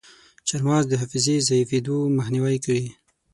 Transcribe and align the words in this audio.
چارمغز 0.47 0.85
د 0.89 0.93
حافظې 1.01 1.35
ضعیفیدو 1.47 1.97
مخنیوی 2.17 2.57
کوي. 2.65 2.87